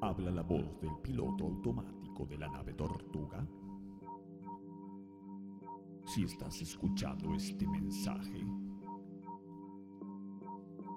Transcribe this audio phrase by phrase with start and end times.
[0.00, 3.46] Habla la voz del piloto automático de la nave Tortuga.
[6.04, 8.44] Si estás escuchando este mensaje,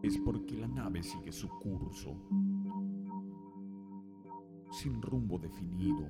[0.02, 2.18] es porque la nave sigue su curso
[4.71, 6.10] sin rumbo definido,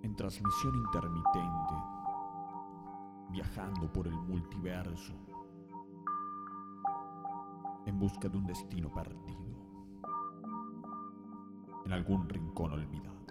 [0.00, 1.74] en transmisión intermitente,
[3.30, 5.33] viajando por el multiverso
[7.86, 9.44] en busca de un destino perdido,
[11.84, 13.26] en algún rincón olvidado,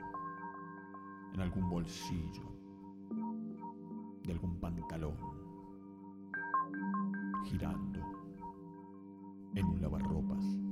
[1.33, 2.43] en algún bolsillo
[4.23, 5.17] de algún pantalón,
[7.45, 7.99] girando
[9.55, 10.62] en un lavarropas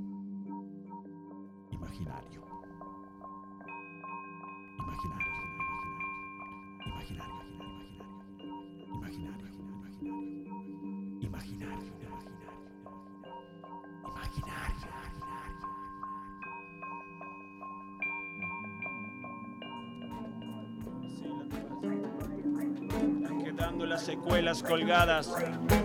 [23.92, 25.30] las secuelas colgadas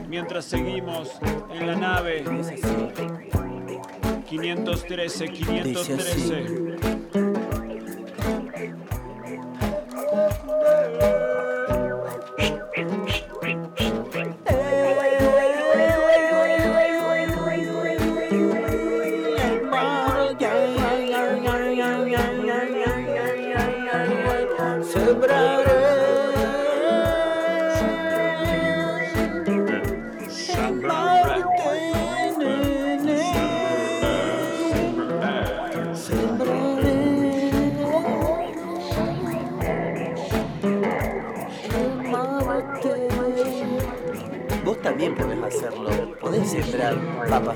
[0.08, 1.12] mientras seguimos
[1.52, 2.24] en la nave
[4.30, 6.67] 513, 513.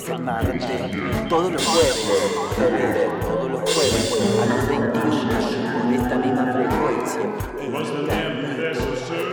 [0.09, 0.57] Marte
[1.29, 2.07] todos los jueves.
[3.21, 4.93] Todos los jueves a las 21
[5.83, 7.21] por esta misma frecuencia.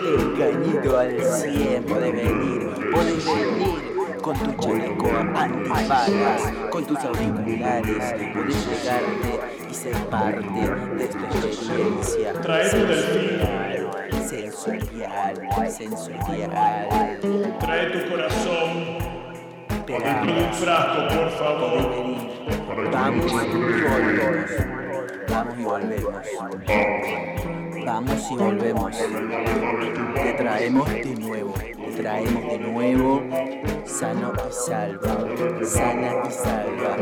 [0.05, 2.69] El cañito al 100 podés venir.
[2.93, 8.15] Podés venir con tu chaleco antibalas, con tus auriculares.
[8.35, 9.41] Podés llegarte
[9.71, 10.43] y ser parte
[10.97, 12.33] de esta experiencia.
[12.43, 12.71] Trae
[14.29, 15.35] Sensorial,
[15.71, 17.19] sensorial.
[17.59, 19.18] trae tu corazón
[19.97, 21.03] dentro de un frasco.
[22.93, 23.37] Vamos y
[23.89, 24.51] volvemos.
[25.29, 26.27] Vamos y volvemos.
[27.87, 28.99] Vamos y volvemos.
[30.15, 31.55] Te traemos de nuevo.
[31.55, 33.23] Te traemos de nuevo.
[33.87, 35.17] Sano y salva.
[35.65, 36.97] Sana y salva.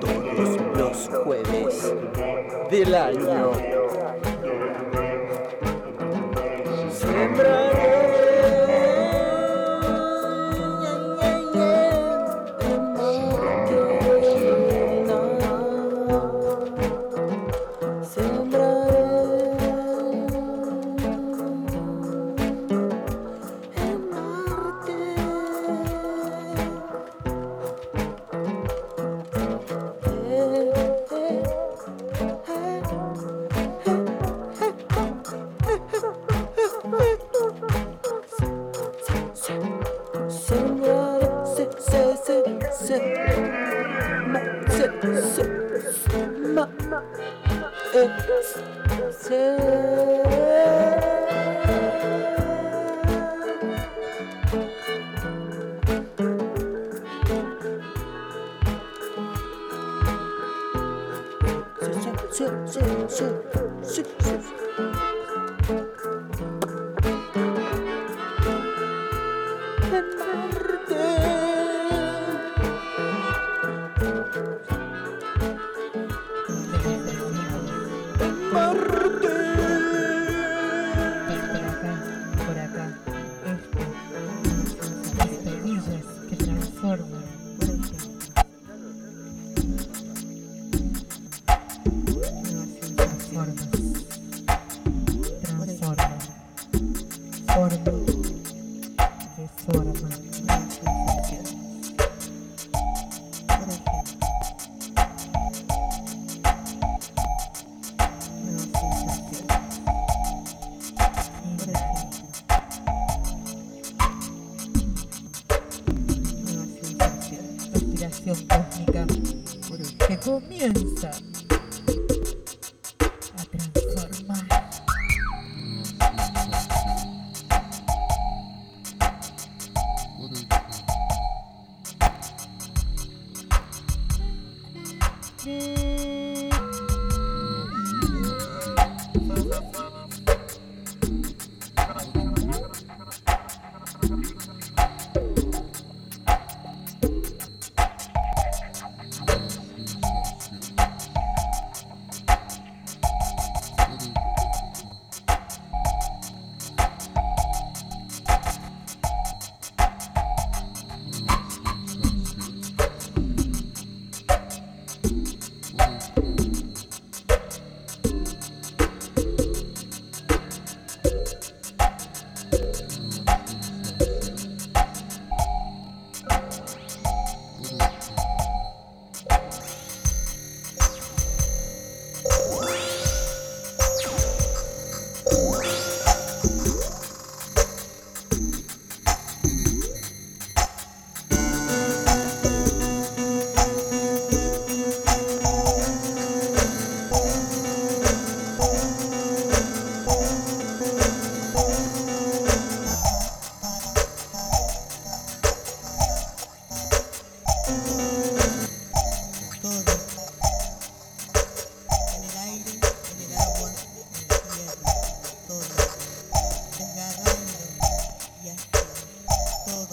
[0.00, 1.94] Todos los jueves
[2.70, 3.79] del año.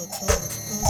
[0.09, 0.86] Oh, oh, oh.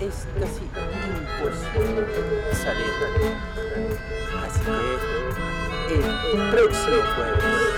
[0.00, 0.64] Es casi
[1.10, 2.06] imposible
[2.54, 2.94] salir.
[4.42, 4.60] Así
[5.88, 5.94] que
[6.36, 7.70] el próximo jueves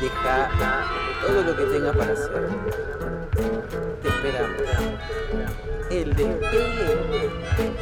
[0.00, 0.36] deja
[1.26, 2.48] todo lo que tengas para hacer.
[4.02, 4.62] Te esperamos.
[5.90, 7.30] El despegue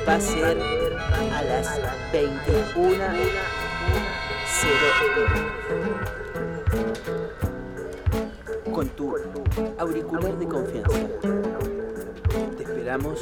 [0.06, 0.56] va a ser
[1.32, 1.80] a las
[2.12, 3.04] 21
[8.72, 9.16] con tu
[9.78, 10.98] auricular de confianza.
[12.56, 13.20] Te esperamos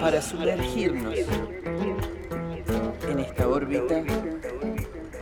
[0.00, 1.18] para sumergirnos
[3.08, 4.02] en esta órbita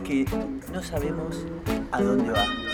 [0.03, 0.25] que
[0.71, 1.45] no sabemos
[1.91, 2.66] a dónde va.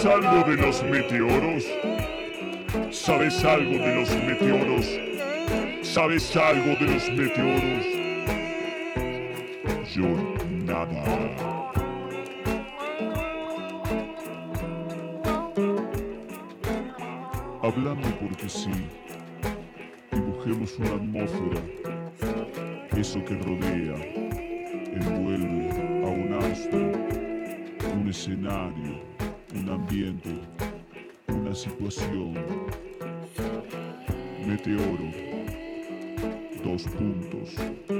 [0.00, 1.66] ¿Sabes algo de los meteoros?
[2.90, 4.98] ¿Sabes algo de los meteoros?
[5.82, 7.86] ¿Sabes algo de los meteoros?
[9.94, 10.08] Yo
[10.64, 11.04] nada.
[17.62, 18.72] Hablando porque sí,
[20.12, 21.60] dibujemos una atmósfera,
[22.96, 23.96] eso que rodea,
[24.94, 25.68] envuelve
[26.02, 26.90] a un astro,
[27.92, 29.19] un escenario
[29.54, 30.30] un ambiente,
[31.28, 32.34] una situación.
[34.46, 35.10] Meteoro,
[36.64, 37.99] dos puntos.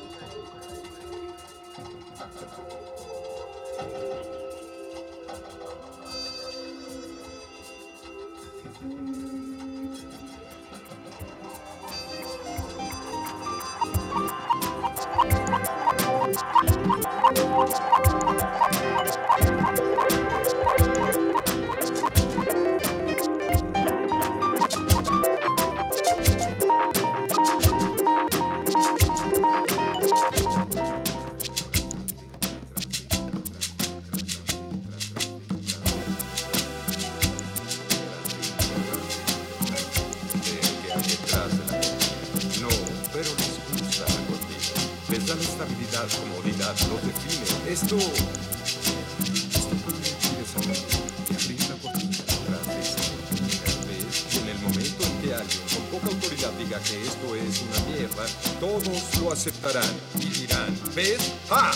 [59.41, 59.83] aceptarán
[60.19, 61.33] y dirán: ¿Ves?
[61.49, 61.71] ¡Ah!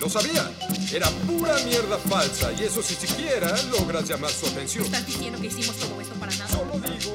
[0.00, 0.50] ¡Lo sabían!
[0.90, 4.86] Era pura mierda falsa y eso si siquiera logras llamar su atención.
[4.86, 6.50] ¿Estás diciendo que hicimos todo esto para nada?
[6.50, 7.14] Solo digo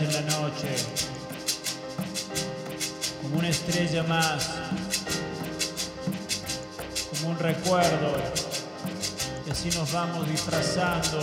[0.00, 0.68] en la noche,
[3.20, 4.48] como una estrella más,
[7.10, 8.16] como un recuerdo,
[9.46, 11.20] y así nos vamos disfrazando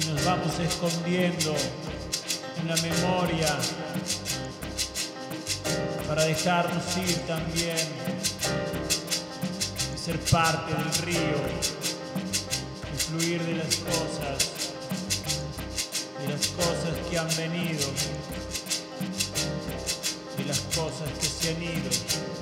[0.00, 1.54] y nos vamos escondiendo
[2.60, 3.56] en la memoria
[6.06, 7.76] para dejarnos ir también
[9.94, 11.74] y ser parte del río
[12.92, 14.53] el fluir de las cosas,
[16.56, 17.86] cosas que han venido,
[20.36, 22.33] de las cosas que se han ido.